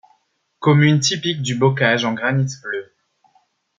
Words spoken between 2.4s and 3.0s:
bleu.